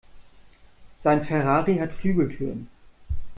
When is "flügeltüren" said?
1.93-2.67